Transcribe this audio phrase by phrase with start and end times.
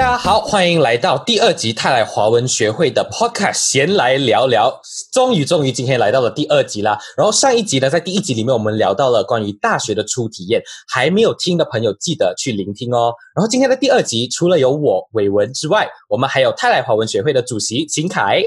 [0.00, 4.80] 大家好，欢迎来到第二集泰来华文学会的 Podcast，闲来聊聊。
[5.12, 6.98] 终于，终于，今天来到了第二集啦。
[7.18, 13.12] 然后上一集呢，在第一集里面，我们聊到了关于大学的初体验，还没有听的朋友记得去聆听哦。
[13.36, 18.44] 然后今天的第二集，除了有我伟文之外，我们还有泰来华文学会的主席秦凯。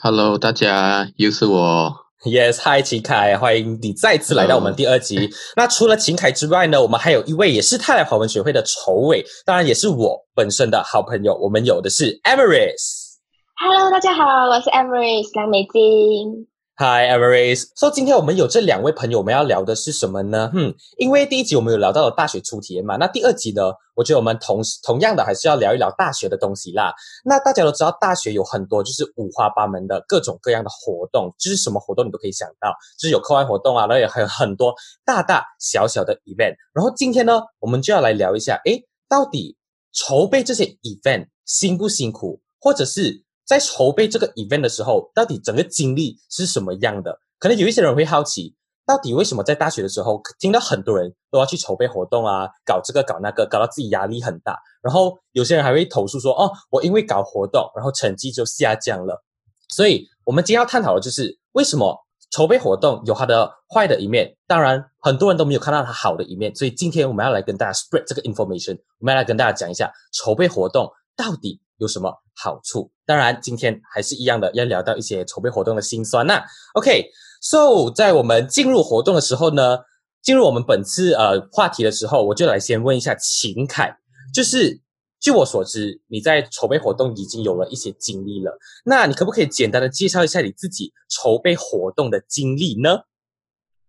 [0.00, 2.01] Hello，大家，又是我。
[2.24, 5.28] Yes，Hi，秦凯，欢迎你再次来到我们第二集。
[5.56, 11.34] 那除了秦凯之外呢，我们还有一位也是泰来华文学会的筹委，当然也是我本身的好朋友。
[11.34, 13.16] 我们有的是 Emerys。
[13.56, 16.46] Hello，大家好，我是 Emrys 梁美金。
[16.82, 17.68] Hi, Everest。
[17.76, 20.50] So，今天我们有这两位朋友，我们要聊的是什么呢？
[20.52, 23.62] 嗯，因为第一集我们有聊到了大学初体验嘛，那第二集呢，
[23.94, 26.92] 我觉得我们同同样的还是要聊一聊大学的东西啦。
[27.24, 36.56] 那大家都知道，大学有很多就是五花八门的各种各样的活动，就是什么活动你都可以想到，就是有课外活动啊，然后也还有很多大大小小的 event。
[36.74, 39.56] 然后今天呢，我们就要来聊一下，诶，到底
[39.92, 47.18] 筹备这些 event 辛不辛苦，或者是在筹备这个 event 的时候，到底整个经历是什么样的？
[47.38, 48.54] 可能有一些人会好奇，
[48.86, 54.58] 到底为什么在大学的时候，听到很多人都要去筹备活动啊，搞这个搞那个，搞到自己压力很大。
[54.82, 59.24] 然后有些人还会投诉说，哦，我因为搞活动，然后成绩就下降了。
[59.68, 61.96] 所以，我们今天要探讨的就是为什么
[62.30, 66.54] 筹备活动有它的坏的一面，当然很多人都没有看到它好的一面。
[66.54, 72.90] 所以今天我们要来跟大家 spread 这个 information，我们要来跟大家讲一下筹备活动到底有什么好处。
[73.04, 76.44] 当然，今天还是一样的，要聊到一些筹备活动的辛酸呐、
[76.74, 79.80] OK，so 在我们进入活动的时候呢，
[80.22, 83.98] 进入我们本次呃话题的时候，我就来先问一下秦凯，
[84.32, 84.80] 就是
[85.20, 93.00] 据我所知，你在筹备活动已经有了一些经历了，那你可不可以简单的介绍一下你自己筹备活动的经历呢？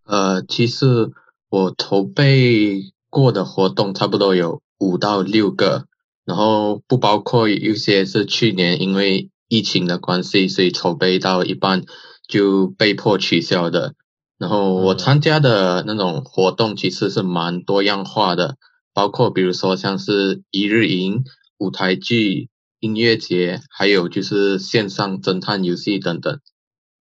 [0.05, 1.11] 呃，其实
[1.49, 5.85] 我筹备过的活动差不多有五到六个，
[6.25, 11.83] 然后不包括有些是去年因为疫情的关系，所以筹备到一半
[12.27, 13.95] 就被迫取消的。
[14.37, 18.57] 然后我嗯参加的那种活动其实是蛮多样化的，
[18.93, 21.23] 包括比如说像是一日营、
[21.57, 26.39] 舞台剧、音乐节，还有就是线上侦探游戏等等。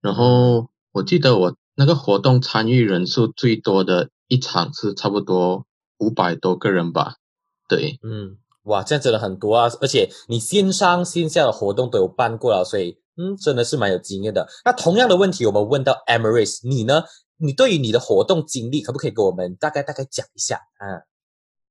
[0.02, 5.66] 然后我记得我那个活动参与人数最多的一场是差不多
[5.97, 7.16] 五百多个人吧，
[7.68, 9.68] 对，嗯，哇，这样真的很多啊！
[9.81, 14.47] 而且你线上线下的活动都有办过了，所以嗯，真的是蛮有经验的。
[14.66, 17.03] 那同样的问题，我们问到 Emirates，你呢？
[17.38, 21.03] 你对于你的活动经历，可不可以给我们大概大概讲一下啊？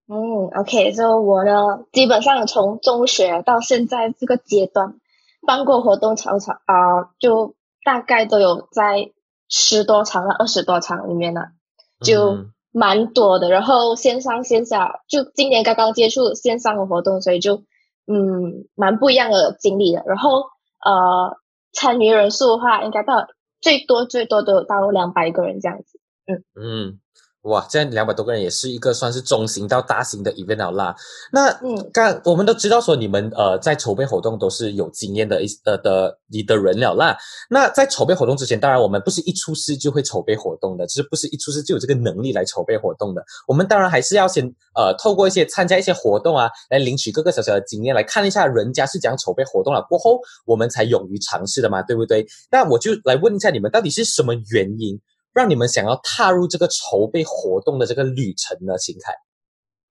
[0.06, 5.00] 嗯，OK，就我呢，基本上从中学到现在这个阶段，
[5.46, 7.54] 办过活动场场啊、就
[7.84, 9.12] 大概都有在
[9.48, 11.40] 十多场到二十多场里面呢，
[12.00, 13.48] 就嗯蛮多的。
[13.50, 17.62] 然后线上线下，就今年刚刚接触线上的活动，所以就
[18.06, 20.02] 嗯蛮不一样的经历的。
[20.06, 20.40] 然后
[20.84, 21.36] 呃，
[21.72, 23.28] 参与人数的话，应该到
[23.60, 26.00] 最多最多都有到两百个人这样子。
[26.26, 27.00] 嗯嗯，
[27.42, 30.94] 哇，这样两百多个人也是一个算是中型到大型的 event 了啦。
[31.32, 37.16] 那嗯刚我们都知道说你们呃在筹备活动都是有经验的一呃的你的人了啦。
[37.50, 43.24] 那在筹备活动之前，当然我们不是一出师就会筹备活动的，就是不是一出师就有这个能力来筹备活动的。
[43.48, 52.24] 我们当然还是要先呃透过一些参加一些活动啊，来领取各个小小的经验，来看一下人家是怎样筹备活动了过后，我们才勇于尝试的嘛，对不对？
[52.52, 55.00] 那我就来问一下你们，到底是什么原因
[55.32, 58.76] 让你们想要踏入这个筹备活动的这个旅程呢？
[58.78, 59.14] 秦凯，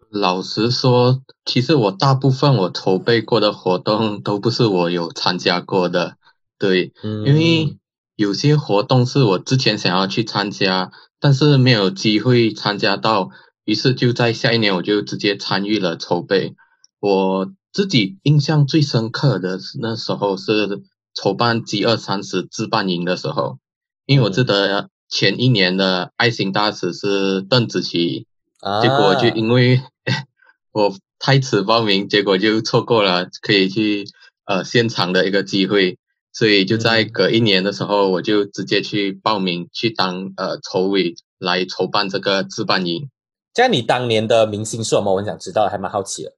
[0.09, 6.17] 老实说，其实我大部分我筹备过的活动都不是我有参加过的，
[6.59, 7.77] 对，嗯因为
[8.15, 13.31] 有些活动是我之前想要去参加，但是没有机会参加到，
[13.63, 16.55] 于是就在下一年我就直接参与了筹备。
[16.99, 20.83] 我自己印象最深刻的那时候是
[21.15, 23.57] 筹办 G 二三十自办营的时候，
[24.05, 28.25] 因为我记得前一年的爱心大使是邓紫棋，
[28.61, 29.81] 啊结果就因为
[30.71, 34.05] 我太迟报名，结果就错过了可以去
[34.45, 35.99] 呃现场的一个机会，
[36.31, 43.09] 所以就在嗯隔一年的时候，我就直接去报名去当呃筹委来筹办这个自办营。
[43.53, 45.11] 这样你当年的明星是什么？
[45.11, 46.31] 我很想知道，还蛮好奇的。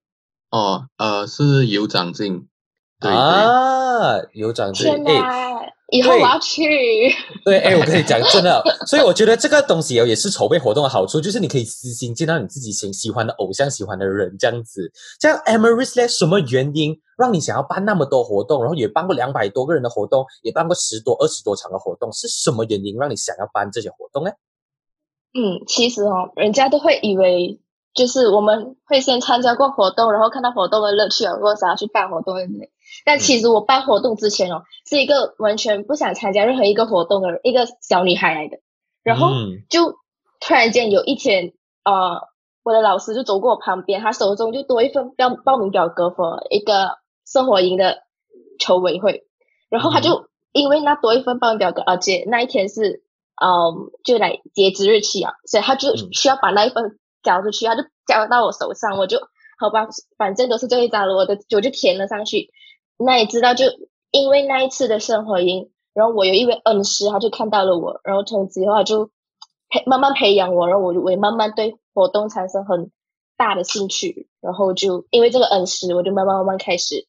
[0.50, 2.48] 哦，呃，是尤长进，
[3.00, 5.60] 对对，啊，有长进，天哎，哪！
[5.94, 6.64] 以后我要去。
[7.46, 14.92] 对， 哎，我跟你讲，真的，所以我觉得这个东西哦，也是筹备活动的好处，就是你可以私心见到你自己喜喜欢的偶像、喜欢的人这样子。
[15.20, 24.32] 这样 Emirates 呢，什么原因让你想要办那么多活动，然后也办过两百多个人的活动，也办过十多、二十多场的活动，是什么原因让你想要办这些活动呢？
[25.36, 27.60] 嗯，其实哦，人家都会以为
[27.94, 32.73] 就是我们会先参加过活动，然后看到活动的乐趣，然后想要去办活动之类。
[33.06, 38.58] 但其实我办活动之前哦，是一个完全不想参加任何一个活动的一个小女孩来的。
[39.04, 39.32] 然后
[39.70, 39.98] 就
[40.40, 41.54] 突然间有一天，
[41.84, 42.22] 呃，
[42.64, 48.04] 我的老师就走过我旁边，他手中就多一份报报名表格，for 一个生活营的
[48.60, 49.26] 筹委会。
[49.70, 53.04] 然后他就因为那多一份报名表格，而且那一天是
[53.42, 59.20] 嗯，就来截止日期啊，所以他就需要把那一份交出去，他就交到我手上，我就
[59.58, 59.88] 好吧，
[60.18, 62.52] 反正都是最后一张了，我的我就填了上去。
[63.06, 63.66] 那你知道，就
[64.12, 69.12] 因为那一次的圣火营，然后我有一位恩师，他就看到了我，然后从此以后他就
[69.70, 72.92] 培慢慢培养我，然后我我也慢慢对活动产生很
[73.36, 77.08] 大的兴趣，然后就因为这个恩师，我就慢慢慢慢开始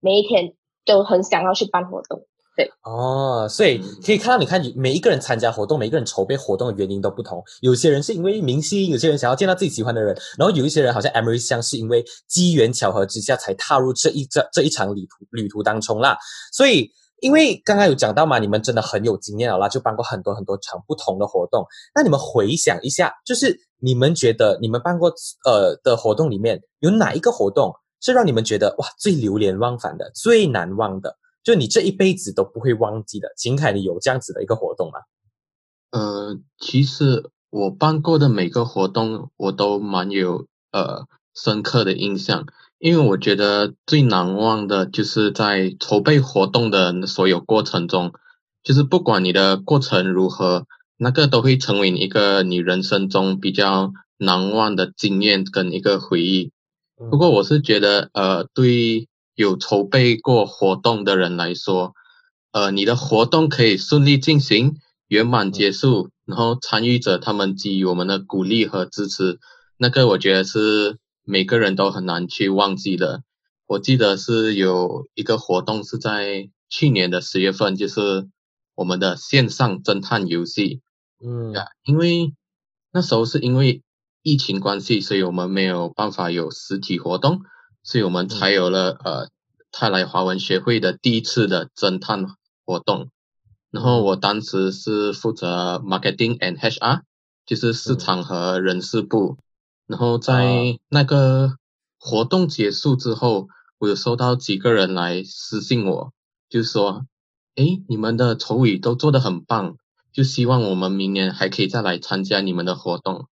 [0.00, 0.54] 每一天
[0.84, 2.26] 都很想要去办活动。
[2.56, 7.44] 对哦，所以可以看到，你看每一个人参加活动，每一个人筹备活动的原因都不同。
[7.60, 16.16] 有些人是因为明星，有些人想要见到自己喜欢的人，然后有一些人好像 Emery 像是因为机缘巧合之下才踏入这一这这一场旅途旅途当中啦。
[16.50, 21.66] 所以，因为刚刚有讲到嘛，你们真的很有经验了啦，就办过很多很多场不同的活动。
[21.94, 25.12] 那你们回想一下，就是你们觉得你们办过
[25.44, 31.18] 呃的活动里面有哪一个活动是让你们觉得哇最流连忘返的、最难忘的？
[31.46, 34.98] 就你这一辈子都不会忘记的，秦凯，你有这样子的一个活动吗？
[35.92, 42.46] 呃，其实我办过的每个活动，我都蛮有呃深刻的印象，
[42.80, 48.12] 因为我觉得最难忘的就是在筹备活动的所有过程中，
[48.64, 50.66] 就是不管你的过程如何，
[50.96, 56.50] 那个都会成为一个你人生中比较难忘的经验跟一个回忆。
[56.96, 59.06] 不过我是觉得，呃，对。
[59.36, 61.94] 有筹备过活动的人来说，
[62.52, 64.76] 呃，你的活动可以顺利进行、
[65.08, 69.38] 圆满结束，然后参与者他们给予我们的鼓励和支持，
[69.76, 73.22] 那个我觉得是每个人都很难去忘记的。
[73.66, 78.28] 我记得是有一个活动是在去年的十月份，就是
[78.74, 80.80] 我们的线上侦探游戏，
[81.22, 81.52] 嗯，
[81.84, 82.32] 因为
[82.90, 83.82] 那时候是因为
[84.22, 87.42] 疫情关系，所以我们没有办法有实体活动。
[87.86, 89.28] 所以我们才有了呃
[89.70, 92.26] 泰来华文学会的第一次的侦探
[92.64, 93.10] 活动，
[93.70, 97.02] 然后我当时是负责 marketing and HR，
[97.46, 99.38] 就是市场和人事部。
[99.86, 101.58] 然后在那个
[101.96, 103.46] 活动结束之后，
[103.78, 106.12] 我有收到几个人来私信我，
[106.48, 107.06] 就说
[107.54, 109.76] ：“哎，你们的筹语都做得很棒，
[110.12, 113.28] 就希望我们明年还可以再来参加你们的活动。”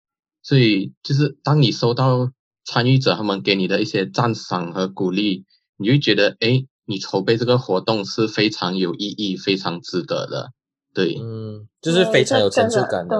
[0.42, 2.31] 所以就是当你收到。
[2.69, 5.45] 参与者他们给你的一些赞赏和鼓励，
[5.80, 10.51] 你就觉得，哎，你筹备这个活动是非常有意义、非常值得的，
[10.94, 13.18] 对，嗯，就是非常有成就感的，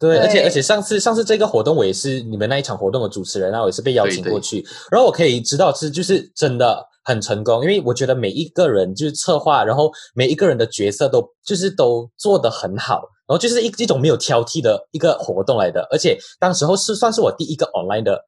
[0.00, 18.24] 对，而且而且上次上次这个活动我也是你们那一场活动的主持人，然后也是被邀请过去，然后我可以知道是就是真的很成功，因为我觉得每一个人就是策划，然后每一个人的角色都就是都做得很好，然后就是一一种没有挑剔的一个活动来的，而且当时候是算是我第一个 online 的。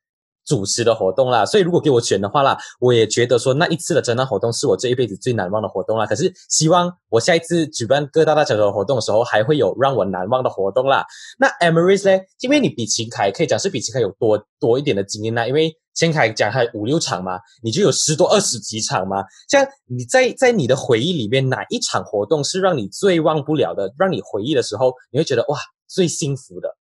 [0.49, 6.07] 主持的活动啦，所以如果给我选的话啦，我也觉得说那一次的侦探活动是我这一辈子最难忘的活动啦。
[6.07, 11.05] 可是希望我下一次举办各大大小小的活动的时候，还会有让我难忘的活动啦。
[11.39, 12.25] 那 Emery 呢？
[12.41, 15.47] 因为你比秦凯可以讲是比秦凯有多多一点的经验啦。
[15.47, 19.23] 因为秦凯讲还五六场嘛，你就有十多二十几场嘛。
[19.51, 23.93] 像你在在你的回忆里面，哪一场活动是让你最忘不了的？
[23.99, 26.75] 让你回忆的时候，你会觉得哇，最幸福的。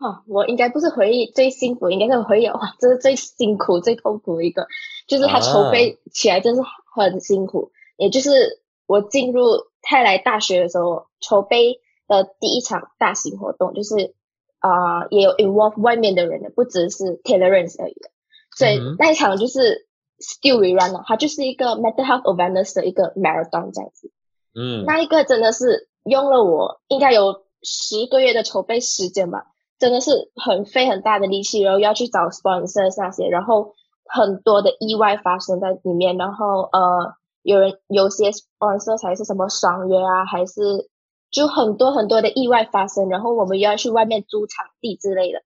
[0.00, 4.66] 哦，我应该不是回忆最幸福，应该是回忆哇，这是最辛苦、最痛苦的一个，
[5.06, 6.62] 就是他筹备起来真是
[6.94, 7.70] 很辛苦。
[7.98, 9.42] 也就是我进入
[9.82, 14.14] 泰来大学的时候，筹备的第一场大型活动，就是
[14.58, 18.10] 啊，也有 involve 外面的人的，不只是 Taylorance 而已的。
[18.56, 19.86] 所以那一场就是
[20.18, 24.10] still run 了，它就是一个 mental health awareness 的一个 marathon 这样子。
[24.54, 29.44] 嗯，那一个真的是用了我应该有十个月的筹备时间吧。
[29.80, 33.72] 真的是很费很大的力气，然后要去找 sponsor 那些，然后
[34.04, 40.90] 很多的意外发生在里面，然后呃，有人有些 sponsor 才是什么爽约啊，还是
[41.30, 45.40] 就很多很多的意外发生，然后我们又要去外面租场地之类的，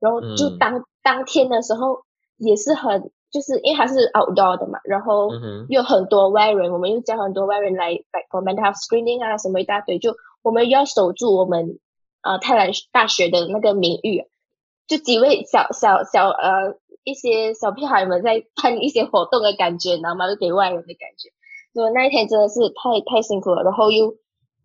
[0.00, 2.02] 然后就当当天的时候
[2.36, 5.30] 也是很，就是因为它是 outdoor 的嘛，然后
[5.70, 11.78] 有很多外人，我们又叫很多外人来来 for mental screening 啊，什么一大堆，就我们要守住我们。
[12.22, 14.24] 呃，泰兰大学的那个名誉，
[14.86, 21.30] 就几位小小小呃一些小屁孩们在办一些活动的感觉，然后嘛，就给外人的感觉。
[21.72, 24.16] 所以那一天真的是太太辛苦了，然后又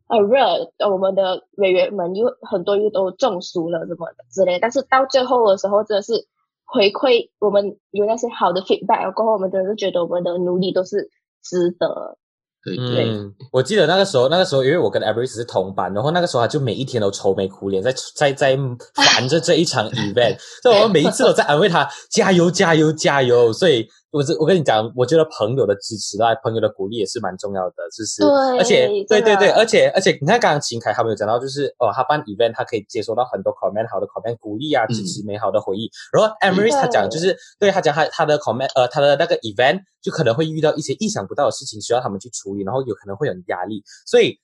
[0.08, 6.28] 呃热，我们的委员们又很多又都中暑了什么的之类，但是到最后的时候真的是
[6.66, 11.10] 回馈我们有那些好的 feedback 过后，我们真的是觉得我们的努力都是
[11.44, 12.18] 值得。
[12.64, 18.58] 对对，嗯，我记得那个时候，那个时候因为我跟 Everest 是同班，然后那个时候他就每一天都愁眉苦脸，在在在
[18.96, 23.88] 烦着这一场 event， 所以我们每一次都在安慰他加油加油加油，所以。
[24.14, 28.22] 我这我跟你讲，我觉得朋友的支持啊，朋友的鼓励也是蛮重要的，就是？
[28.22, 35.90] 对，而且对对对，而且而且你看刚刚秦凯他们有讲到，就是哦，他办 event 他可以接收到很多 comment 好的 comment 鼓励啊，嗯支持美好的回忆。
[36.12, 44.38] 然后 Emery 他讲就是对他讲他他的 comment 呃他的那个 event 就可能会遇到一些意想不到的事情需要他们去处理，然后有可能会有压力，所以。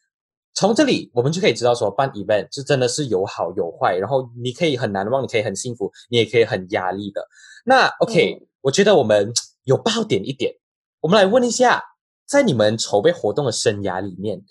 [0.55, 7.25] 从这里我们就可以知道说，办 event 是真的是有好有坏，然后你可以很难忘，你可以很幸福，你也可以很压力的。
[7.65, 9.31] 那 OK，、嗯我觉得我们
[9.63, 10.54] 有爆点一点，
[11.01, 11.84] 我们来问一下，
[12.28, 14.42] 在你们筹备活动的生涯里面，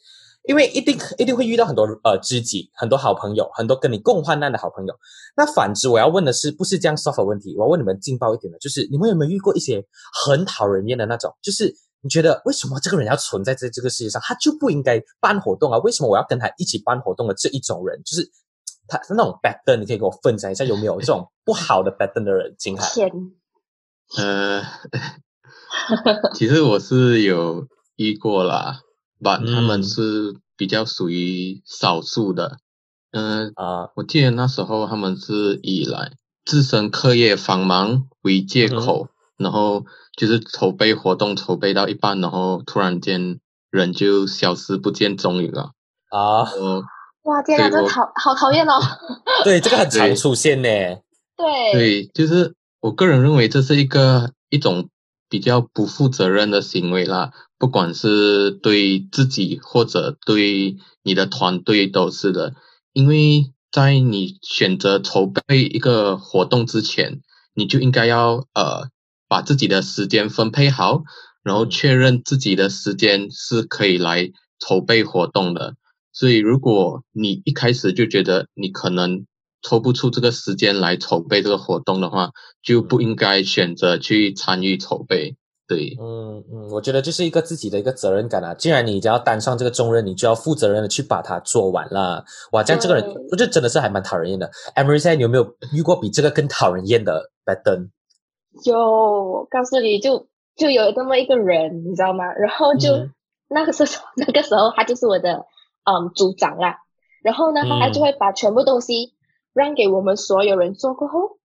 [0.45, 4.95] 因为一定一定会遇到很多呃知己，很多好朋友，很多跟你共患难的好朋友。
[5.37, 9.85] 那反之，我要问的是，不是这样 soft 问题，我要问你们劲爆一点的，就是你们有没有遇过一些
[10.25, 15.79] 很讨人厌的那种，就是你觉得为什么这个人要存在在这个世界上，他就不应该办活动啊？
[15.79, 18.31] 为什么我要跟他一起办活动的这一种人，就是
[18.87, 22.55] 他那种 bad，你可以给我分享一下有没有这种不好的 bad 的人？
[22.59, 22.89] 金海，
[24.17, 24.63] 呃，
[26.35, 28.81] 其实我是有遇过啦，
[29.23, 32.59] 把他嗯们是比较属于少数的。
[33.11, 36.13] 嗯、啊、我记得那时候他们是以来
[36.45, 39.85] 自身课业繁忙为借口，然后
[40.17, 45.73] 就是筹备活动筹备到一半，然后突然间人就消失不见踪影了。
[46.11, 46.85] 啊， 我
[47.25, 47.57] 哇这
[47.89, 48.79] 讨好讨厌哦。
[49.45, 50.69] 对，这个很常出现呢。
[51.37, 54.89] 对，对，就是我个人认为这是一个一种
[55.29, 62.55] 比较不负责任的行为啦，不管是对自己或者对你的团队都是的，
[62.93, 67.21] 因为在你选择筹备一个活动之前，
[67.53, 68.89] 你就应该要呃
[69.29, 71.03] 把自己的时间分配好，
[71.43, 74.31] 然后嗯确认自己的时间是可以来
[74.61, 75.75] 筹备活动的。
[76.13, 79.27] 所以，如果你一开始就觉得你可能
[79.63, 82.31] 抽不出这个时间来筹备这个活动的话，
[82.63, 85.37] 就不应该选择去参与筹备。
[85.67, 88.55] 对，嗯嗯，我觉得这是一个自己的一个责任感啊。
[88.55, 92.25] 既然你只要担上这个重任，你就要负责任的去把它做完了。
[92.53, 94.51] 哇，这样这个人对，我觉得真的是还蛮讨人厌的。
[94.75, 97.91] Emery，现在你有没有遇过比这个更讨人厌的 bad 登？
[98.65, 102.25] 有，我告诉你就就有这么一个人，你知道吗？
[102.33, 103.13] 然后就、嗯
[103.51, 105.47] 那个时候 那个时候他就是我的
[105.85, 106.81] 嗯组长啦，
[107.23, 109.15] 然后呢他嗯就会把全部东西
[109.53, 111.39] 让给我们所有人做过后，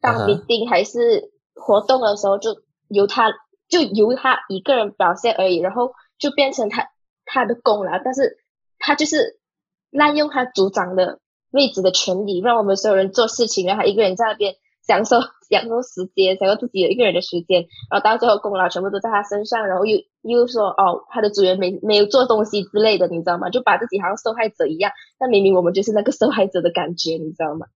[0.00, 0.26] 当啊哈。
[0.26, 3.32] meeting 还是活动的时候就由他
[3.68, 6.88] 就由他一个人表现而已，然后就变成他
[7.24, 8.38] 他的功劳，但是
[8.78, 9.38] 他就是
[9.90, 11.20] 滥用他组长的
[11.50, 14.54] 位置的权利，让我们所有人做事情，然后他一个人在那边
[14.88, 23.50] 享受 享受时间，享受自己有一个人的时间，然后到最后功劳全部都在他身上，然后又又说哦他的主人没没有做东西之类的，你知道吗？
[23.50, 27.66] 就把自己好像受害者一样，但明明我们就是那个受害者的感觉，你知道吗？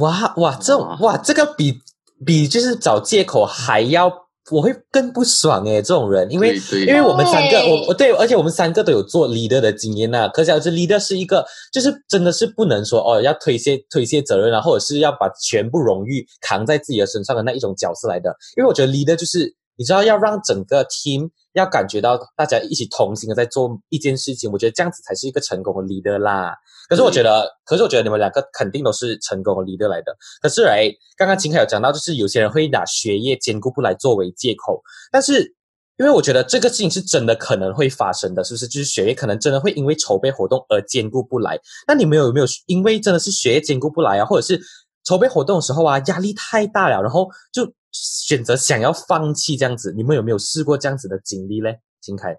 [0.00, 1.80] 哇哇，这种哇，这个比
[2.26, 4.08] 比就是找借口还要，
[4.50, 18.34] 我会更不爽诶，这种人，因为对对因为我们三个，我我对，而且我们三个都有做 leader 的经验呐、可想而知，leader 是一个，就是真的是不能说哦，要推卸推卸责任啊，或者是要把全部荣誉扛在自己的身上的那一种角色来的。
[18.56, 26.54] 因为我觉得 leader 就是你知道要让整个 team 要感觉到大家一起同心的在做一件事情，我觉得这样子才是一个成功的 leader 啦。
[26.86, 30.14] 可是我觉得，可是我觉得你们两个肯定都是成功的 leader 来的。
[30.42, 35.56] 可是哎，刚刚秦凯有讲到，就是有些人会拿学业兼顾不来作为借口，但是
[35.96, 38.68] 因为我觉得这个事情是真的可能会发生的，是不是？
[38.68, 41.58] 就是学业可能真的会因为筹备活动而兼顾不来。
[41.88, 44.60] 那你们有没有因为真的是学业兼顾不来啊，或者是
[45.04, 49.92] 筹备活动的时候啊，压力太大了，然后就选择想要放弃这样子？
[49.96, 51.80] 你们有没有试过这样子的经历嘞？
[52.00, 52.38] 金凯，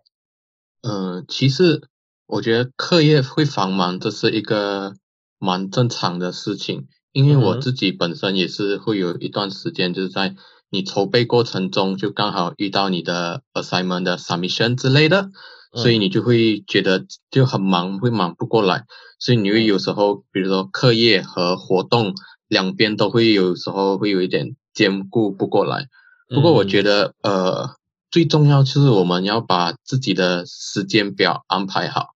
[0.81, 1.88] 呃，其实
[2.25, 4.96] 我觉得课业会繁忙，这是一个
[5.38, 10.36] 蛮正常的事情，因为我自己本身也是会有一段时间，就是在
[10.70, 15.29] 你筹备过程中，就刚好遇到你的 assignment 的 submission 之类的，
[15.75, 18.86] 所以你就会觉得就很忙，会忙不过来，
[19.20, 22.15] 所以你会有时候，比如说课业和活动
[22.48, 25.87] 两边都会有时候会有一点兼顾不过来。
[26.29, 27.75] 不过我觉得，得，呃，
[28.09, 32.09] 最重要就是我们要把自己的时间表安排好。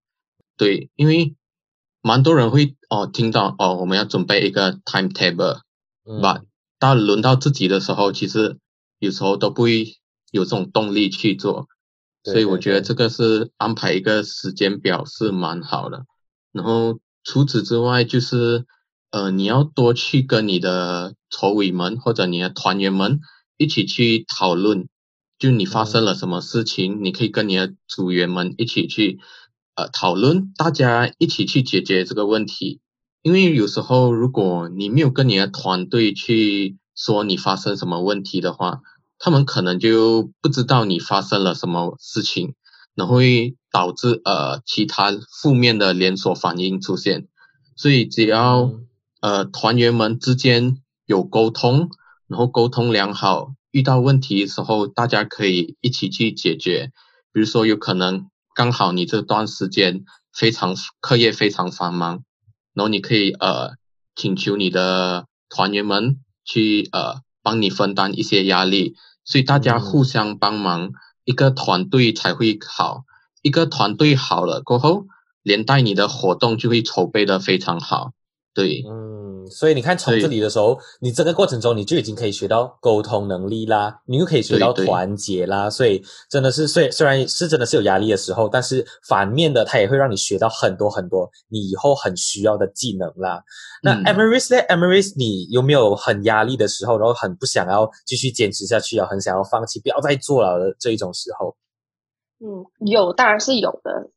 [0.58, 1.36] 对，因为
[2.02, 5.60] 蛮多人会哦听到哦我们要准备一个 timetable，
[6.06, 6.42] 嗯把
[6.80, 8.58] 到轮到自己的时候，其实
[9.00, 9.98] 有时候都不会
[10.32, 11.68] 有这种动力去做。
[12.24, 16.06] 所以我觉得这个是安排一个时间表是蛮好的。
[16.52, 18.66] 然后除此之外，就是
[19.16, 23.22] 呃，你要多去跟你的筹委们或者你的团员们
[23.56, 24.90] 一起去讨论，
[25.40, 29.20] 就你发生了什么事情，你可以跟你的组员们一起去
[29.76, 32.82] 呃讨论，大家一起去解决这个问题。
[33.22, 38.82] 因为有时候如果你没有跟你的团队去说你发生什么问题的话，
[39.18, 42.56] 他们可能就不知道你发生了什么事情。
[42.96, 47.28] 然后会导致呃其他负面的连锁反应出现，
[47.78, 48.74] 所以只要
[49.26, 50.78] 呃团员们之间
[51.08, 51.90] 有沟通，
[52.28, 56.92] 然后沟通良好，遇到问题的时候大家可以一起去解决。
[57.34, 62.24] 比如说有可能刚好你这段时间非常课业非常繁忙，
[62.76, 63.72] 然后你可以呃
[64.16, 70.92] 请求你的团员们去呃帮你分担一些压力，所以大家互相帮忙。
[71.24, 73.02] 一个团队才会好，
[73.42, 75.08] 一个团队好了过后，
[75.42, 78.12] 连带你的活动就会筹备的非常好。
[78.56, 93.44] 对，嗯，所以你看从这里的时候，你这个过程中你就已经可以学到沟通能力啦，你又可以学到团结啦，所以真的是虽虽然是真的是有压力的时候，但是反面的它也会让你学到很多很多你以后很需要的技能啦。
[93.84, 101.58] 那 Emirates 呢？Emirates，你有没有很压力的时候，然后很不想要继续坚持下去啊，很想要放弃，不要再做了的这一种时候？
[102.40, 104.10] 嗯，有，当然是有的。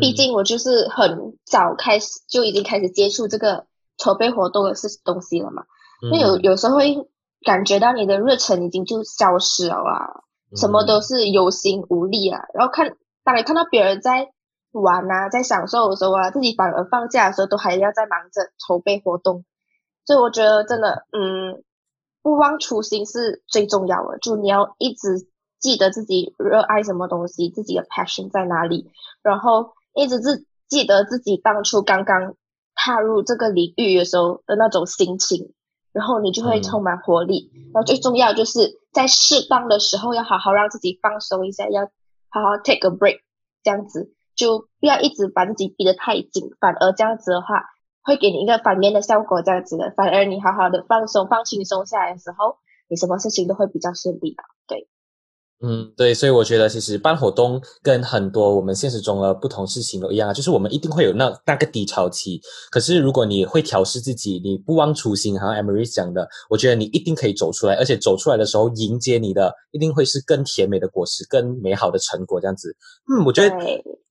[0.00, 3.66] 毕竟我就是很早开始就已经开始接触这个。
[3.98, 5.64] 筹备活动的事东西了嘛？
[6.10, 7.08] 那有有时候会
[7.44, 10.24] 感觉到你的热忱已经就消失了啊，
[10.56, 12.40] 什么都是有心无力啊。
[12.54, 14.32] 然后看当你看到别人在
[14.72, 19.44] 玩啊，在享受的时候啊，自己反而放假的时候都还要在忙着筹备活动。
[20.04, 21.62] 所以我觉得真的，嗯，
[22.22, 24.18] 不忘初心是最重要的。
[24.18, 25.28] 就你要一直
[25.60, 28.90] 记得自己热爱什么东西，自己的 passion 在哪里，
[29.22, 32.34] 然后一直自记得自己当初刚刚。
[32.84, 35.54] 踏入这个领域的时候的那种心情，
[35.92, 37.48] 然后你就会充满活力。
[37.72, 41.82] 然后最重要就是在适当的时候要好好让自己放松一下，要
[42.28, 43.20] 好好 take a break，
[43.62, 47.66] 这样子就不要一直把自己逼得太紧，反而这样子的话
[48.02, 49.42] 会给你一个反面的效果。
[49.42, 52.56] 这样子的，反而你好好的放松、放轻松下来的时候，
[52.88, 54.42] 你什么事情都会比较顺利的。
[54.66, 54.88] 对。
[55.64, 62.40] 嗯，对，所以我觉得其实办活动跟很多我们现实中的不同事情都一样啊，就是我们一定会有那那个低潮期。
[62.68, 72.74] 可是如果你会调试自己，你不忘初心，好像 Emery 讲的，我觉得你一定可以走出来，而且走出来的时候迎接你的一定会是更甜美的果实，更美好的成果这样子。
[73.08, 73.56] 嗯，我觉得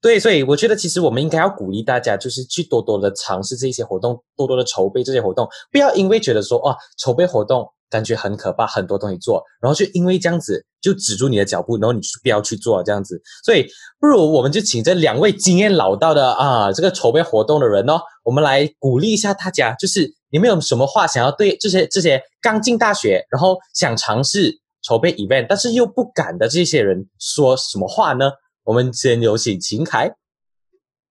[0.01, 7.67] 对，所以我觉得其实我们应该要鼓励大家，就是去多多的尝试这些活动，多多的筹备这些活动，不要因为觉得说哦，筹备活动。
[7.91, 13.21] 感觉很可怕，很多东西做，然后就因为这样子就止住你的脚步，然后你就不要去做这样子。
[13.43, 13.67] 所以
[13.99, 19.73] 不如我们就请这两位经验老道的啊，这个筹备活动的人哦，我们来鼓励一下大家。
[19.73, 28.31] 就是你们有什么话想要对这些这些刚进大学，然后想尝试筹备 event，但是又不敢的这些人说什么话呢？
[28.63, 30.13] 我们先有请秦凯。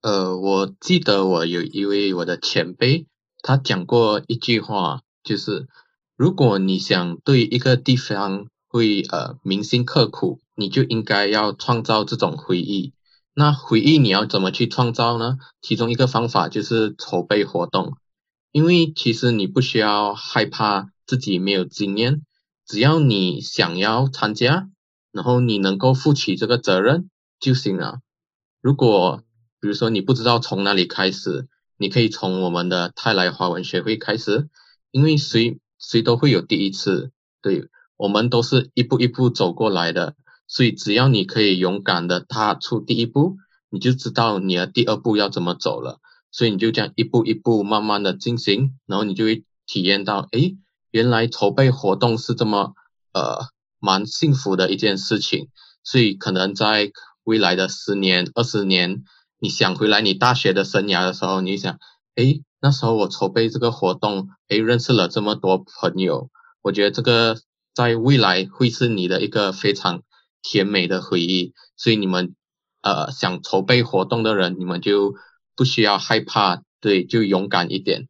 [0.01, 3.07] 呃，我记得我有一位我的前辈，
[3.43, 5.69] 他讲过一句话，就是。
[6.21, 12.93] 如果你想对一个地方会呃铭心刻苦，你就应该要创造这种回忆。
[13.33, 15.39] 那回忆你要怎么去创造呢？
[15.63, 17.95] 其中一个方法就是筹备活动，
[18.53, 22.21] 因为其实你不需要害怕自己没有经验，
[22.67, 24.69] 只要你想要参加，
[25.13, 28.01] 然后你能够负起这个责任就行了。
[28.61, 29.25] 如果
[29.59, 34.51] 比如说你不知道从哪里开始，你可以从我们的泰来华文学会开始，
[34.91, 35.59] 因为谁。
[35.81, 37.11] 谁都会有第一次，
[37.43, 40.15] 对我们都是一步一步走过来的，
[40.47, 43.39] 所以只要你可以勇敢的踏出第一步，
[43.71, 45.99] 你就知道你的第二步要怎么走了。
[46.31, 50.57] 所以你就这样一步一步慢慢的进行，然后你就会体验到，诶，
[50.91, 52.75] 原来筹备活动是这么
[53.13, 53.47] 呃
[53.81, 55.49] 蛮幸福的一件事情。
[55.83, 56.93] 所以可能在
[57.25, 59.03] 未来的十年、二十年，
[59.41, 61.79] 你想回来你大学的生涯的时候，你想，
[62.15, 62.43] 诶。
[62.63, 66.29] 那时候我筹备这个活动，诶，认识了这么多朋友，
[66.61, 67.37] 我觉得这个
[67.75, 70.03] 在未来会是你的一个非常
[70.43, 71.55] 甜美的回忆。
[71.77, 72.35] 所以你们，
[72.83, 75.15] 呃，想筹备活动的人，你们就
[75.57, 78.09] 不需要害怕，对，就勇敢一点。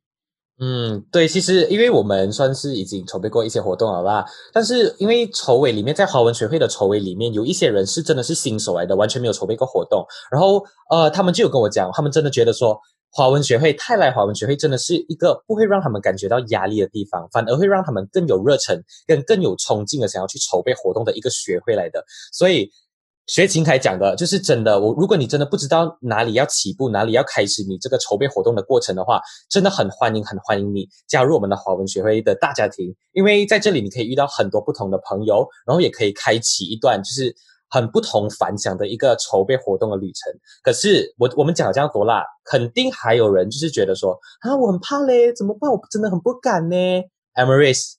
[0.58, 12.80] 嗯，对，其实因为我们算是已经筹备过一些活动了啦，但是因为筹委里面，在华文学会的筹委里面，有一些人是真的是新手来的，完全没有筹备过活动，然后呃，他们就有跟我讲，他们真的觉得说。
[13.12, 22.04] 华文学会泰来华文学会真的是一个不会让他们感觉到压力的地方，反而会让他们更有热忱、更更有冲劲的想要去筹备活动的一个学会来的。
[22.32, 22.70] 所以
[23.26, 24.80] 学秦凯讲的，就是真的。
[24.80, 32.92] 我如果你真的不知道哪里要起步，哪里要开始你这个筹备活动的过程的话，真的很欢迎，很欢迎你加入我们的华文学会的大家庭。
[33.12, 37.34] 因为在这里你可以遇到很多不同的朋友，然后也可以开启一段就是
[37.70, 40.32] 很不同凡响的一个筹备活动的旅程。
[40.62, 45.70] 可是我我们讲这样多啦，肯定还有人就是觉得说啊，我很怕嘞，怎么办？
[45.70, 46.76] 我真的很不敢呢。
[47.34, 47.94] Amaris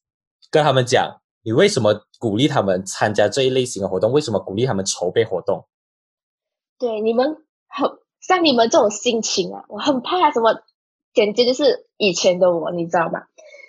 [0.52, 1.18] 跟他们讲。
[1.44, 4.12] 你为什么鼓励他们参加这一类型的活动？
[4.12, 5.66] 为什么鼓励他们筹备活动？
[6.78, 7.36] 对你们
[7.68, 10.62] 很像你们这种心情啊，我很怕什么，
[11.16, 13.22] 简直就是以前的我，你知道吗？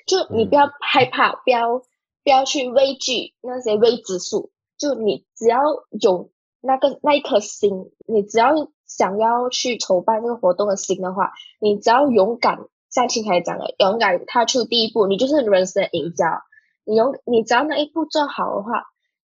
[0.07, 4.51] 就你不要害怕，不要不要去畏惧那些未知数，
[4.83, 8.53] 就你只要有那个那一颗心，你只要
[8.85, 12.59] 想要去筹办这个活动的心的话，你只要勇敢，
[12.91, 16.43] 像青凯讲的，勇敢踏出第一步，你就是人生赢家。
[16.85, 18.87] 你勇你只要那一步做好的话，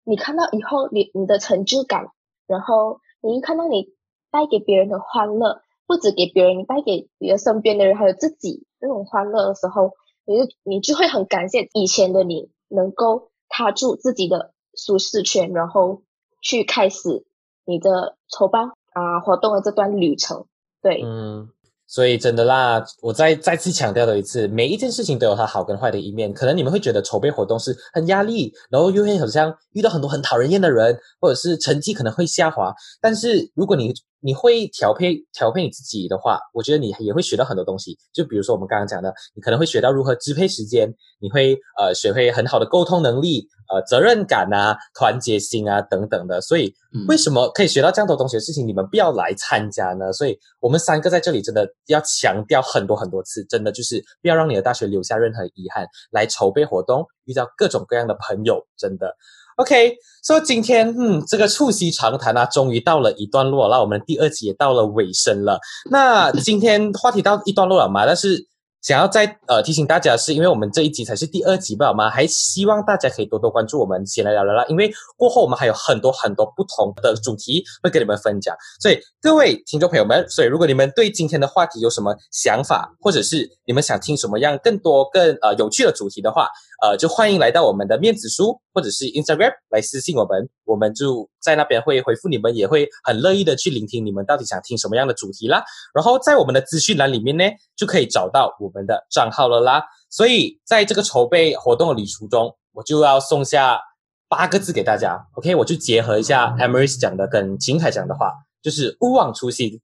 [0.04, 2.08] 你看到以后你你的成就感，
[2.46, 3.94] 然后你一看到你
[4.30, 9.94] 带给别人的欢乐，不止给别人，你带给你的身边的人，还有自己那种欢乐的时候，
[10.26, 16.02] 你就你就会很感谢以前的你，能够踏住自己的舒适圈，然后
[16.42, 17.26] 去开始
[17.66, 20.46] 你的筹办啊活动的这段旅程。
[20.82, 21.50] 对，嗯。
[21.90, 26.34] 所以真的啦，我再再次强调的一次，每一件事情都有它好跟坏的一面。
[26.34, 32.76] 可能你们会觉得筹备活动是很压力，然后又会好像遇到很多很讨人厌的人，或者是成绩可能会下滑。
[33.00, 37.98] 但是如果你你会调配调配你自己的话，我觉得你也会学到很多东西。
[38.14, 43.48] 就比如说我们刚刚讲的，你可能会学到如何支配时间，你会呃学会很好的沟通能力。
[43.70, 46.74] 呃，责任感啊，团结心啊，等等的，所以
[47.10, 50.14] 为什么可以学到这样多东西的事情，你们不要来参加呢？
[50.14, 55.86] 所以我们三个在这里真的要强调很多很多次，真的就是不要让你的大学留下任何遗憾。
[56.12, 59.18] 来筹备活动，遇到各种各样的朋友，真的
[59.58, 59.96] OK。
[60.24, 65.60] 所以今天，嗯，这个促膝长谈啊，终于到了一段落那，我们第二集也到了尾声了。
[65.92, 68.06] 那今天话题到一段落了嘛？
[68.06, 68.48] 但是。
[68.88, 72.10] 想要再呃提醒大家，是因为我们这一集才是第二集吧吗？
[72.10, 74.64] 还希望大家可以多多关注我们，先来聊聊啦。
[74.70, 86.48] 因为过后我们还有很多很多不同的主题会跟你们分享，所以各位听众朋友们，所以如果你们对今天的话题有什么想法，或者是你们想听什么样更多更呃有趣的主题的话，
[86.82, 95.64] 呃，就欢迎来到我们的面子书或者是 Instagram 来私信我们，我们就在那边会回复你们，也会很乐意的去聆听你们到底想听什么样的主题啦。
[95.94, 99.86] 然后在我们的资讯栏里面呢，就可以找到我们的账号了啦。
[100.10, 103.80] 所以在这个筹备活动的旅途中，我就要送下
[104.28, 105.56] 八个字给大家，OK？
[105.56, 109.80] 我就结合一下 Amaris 讲的跟秦凯讲的话，就是勿忘初心，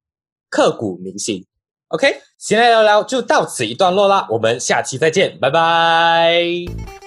[0.49, 1.45] 刻骨铭心。
[1.87, 7.02] OK，闲来聊聊就到此一段落啦，我们下期再见，拜拜。